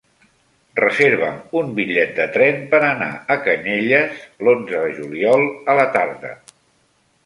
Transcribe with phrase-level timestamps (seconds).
[0.79, 6.39] Reserva'm un bitllet de tren per anar a Canyelles l'onze de juliol a la tarda.